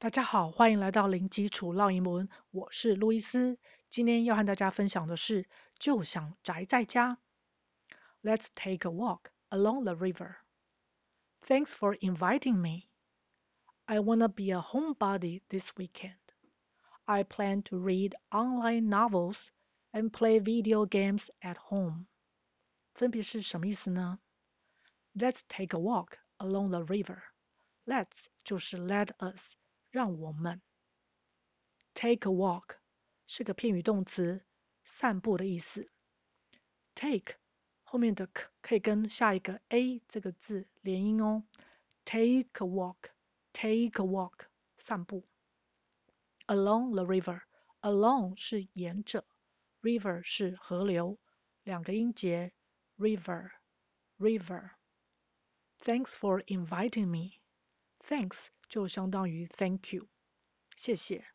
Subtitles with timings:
[0.00, 3.59] 大家好，欢迎来到零基础绕英文，我是路易斯。
[3.89, 7.17] 今天要和大家分享的是，就想宅在家。
[8.23, 10.35] Let's take a walk along the river.
[11.41, 12.87] Thanks for inviting me.
[13.85, 16.17] I wanna be a homebody this weekend.
[17.05, 19.47] I plan to read online novels
[19.91, 22.05] and play video games at home.
[22.93, 24.19] 分别是什么意思呢？
[25.13, 27.21] Let's take a walk along the river.
[27.85, 29.55] Let's 就是 let us。
[29.91, 30.61] 让我们
[31.93, 32.77] take a walk
[33.27, 34.43] 是个片语动词，
[34.83, 35.91] 散步的意思。
[36.95, 37.35] take
[37.83, 41.43] 后面的 k 可以跟下一个 a 这个字连音哦。
[42.05, 45.27] take a walk，take a walk，散步。
[46.47, 49.25] along the river，along 是沿着
[49.81, 51.19] ，river 是河流，
[51.63, 52.53] 两个音节
[52.97, 54.71] ，river，river。
[55.79, 57.41] Thanks for inviting me.
[57.99, 58.47] Thanks.
[58.71, 60.07] 就相当于 thank you，
[60.77, 61.25] 谢谢，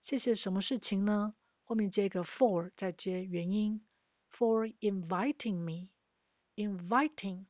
[0.00, 1.34] 谢谢什么事情呢？
[1.64, 3.86] 后面接一个 for，再接原因
[4.32, 5.90] ，for inviting
[6.56, 7.44] me，inviting，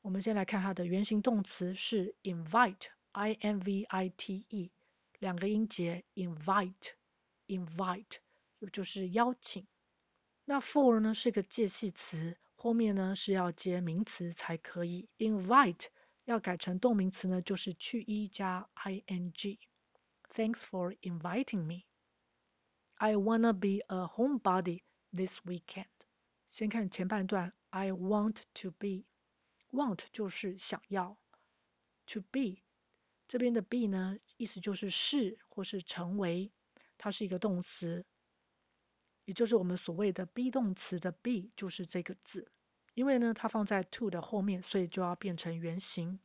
[0.00, 4.70] 我们先来看它的原形动词是 invite，i n v i t e，
[5.18, 8.18] 两个音节 invite，invite，
[8.72, 9.66] 就是邀请。
[10.44, 15.86] 那 for 呢是个介系词，后面呢是要接名词才可以，invite。
[16.28, 19.58] 要改成动名词呢，就是去 e 加 ing。
[20.34, 21.84] Thanks for inviting me.
[22.96, 25.86] I wanna be a homebody this weekend.
[26.50, 29.04] 先看前半段，I want to be。
[29.70, 31.16] want 就是想要
[32.04, 32.58] ，to be
[33.26, 36.52] 这边的 be 呢，意思就是是或是成为，
[36.98, 38.04] 它是一个动词，
[39.24, 42.52] 也就是我们所谓的 be 动词的 be 就是这个字。
[42.98, 46.18] 因为呢，它放在 to 的后面，所以就要变成原形。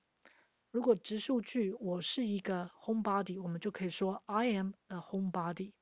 [0.72, 5.74] 如果直述句，我是一个 homebody，我们就可以说 I am a homebody。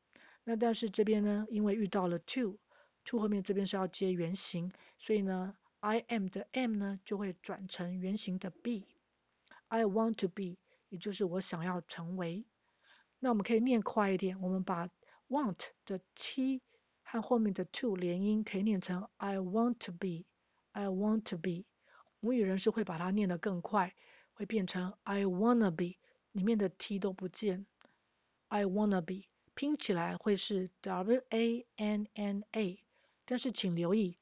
[0.43, 8.83] 那但是这边呢，因为遇到了 to，to 后面这边是要接原形，所以呢，I am 的 am 呢就会转成原形的 be。
[9.69, 10.57] I want to be，
[10.89, 12.43] 也就是我想要成为。
[13.19, 14.89] 那我们可以念快一点，我们把
[15.29, 16.61] want 的 t
[17.01, 20.25] 和后面的 to 连音，可以念成 I want to be
[20.71, 21.65] I want to be。
[22.19, 23.95] 母语人士会把它念得更快，
[24.33, 25.97] 会变成 I wanna be，
[26.31, 27.65] 里面的 t 都不见
[28.47, 32.83] ，I wanna be 拼起来会是 w a n n a，
[33.25, 34.17] 但是请留意，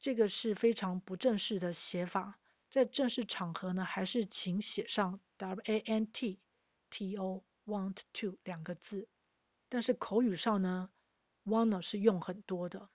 [0.00, 2.38] 这个是非常不正式的写法，
[2.70, 6.38] 在正式场合呢，还是请写上 w a n t
[6.90, 9.08] t o want to 两个字，
[9.68, 10.90] 但是口语上呢
[11.44, 12.88] ，wanna 是用很多的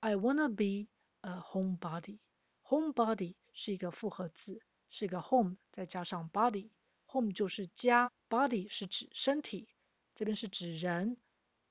[0.00, 0.90] ，I wanna be
[1.24, 4.60] a homebody，homebody 是一个复合字。
[4.90, 9.68] 是一个 home 再加上 body，home 就是家，body 是指身体，
[10.14, 11.16] 这边是指人，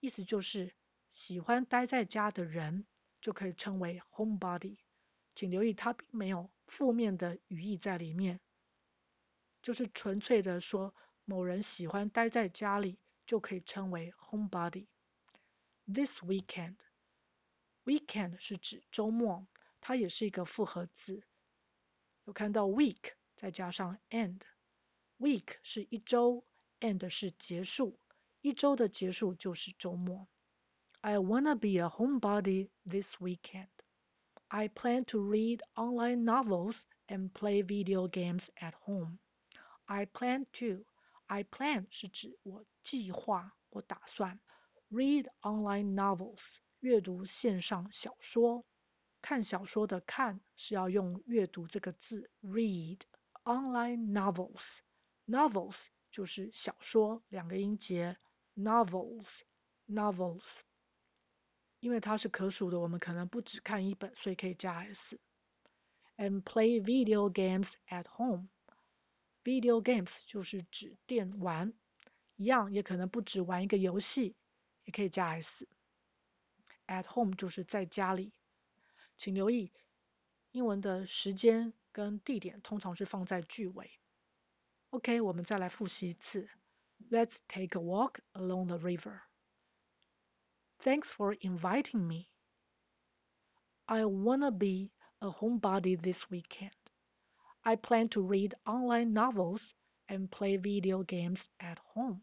[0.02, 0.74] 意思就是
[1.14, 2.86] 喜欢待在家的人
[3.22, 4.76] 就可以称为 homebody。
[5.36, 8.42] 请留意它并没有负面的语义在里面，
[9.62, 10.94] 就是纯粹的说
[11.24, 14.88] 某人喜欢待在家里就可以称为 homebody。
[15.88, 16.76] This weekend.
[17.85, 19.47] weekend，weekend 是指周末，
[19.81, 21.23] 它也是一个复合字。
[22.25, 26.45] 有看到 week 再加上 end，week 是一周，
[26.81, 27.99] end 是结束，
[28.41, 30.29] 一周的结束就是周末。
[31.01, 33.69] I wanna be a homebody this weekend.
[34.49, 39.19] I plan to read online novels and play video games at home.
[39.87, 40.85] I plan to,
[41.27, 44.41] I plan 是指我计划，我打算
[44.91, 46.43] read online novels
[46.84, 48.66] 阅读线上小说。
[49.22, 53.00] 看小说的看是要用阅读这个字，read
[53.46, 54.80] online novels
[55.26, 58.18] novels 就是小说，两个音节
[58.58, 59.44] novels
[59.88, 60.58] novels，
[61.80, 65.18] 因为它是可数的，我们可能不只看一本，所以可以加 s。
[66.18, 68.50] And play video games at home
[69.42, 71.72] video games 就是指电玩，
[72.36, 74.36] 一样也可能不只玩一个游戏，
[74.84, 75.66] 也可以加 s。
[76.87, 78.33] At home 就是在家里。
[79.17, 79.73] 请留意，
[80.53, 83.91] 英文的时间跟地点通常是放在句尾。
[84.91, 86.49] OK，我们再来复习一次。
[87.11, 89.21] Let's take a walk along the river.
[90.81, 92.29] Thanks for inviting me.
[93.87, 96.73] I wanna be a homebody this weekend.
[97.63, 99.73] I plan to read online novels
[100.09, 102.23] and play video games at home.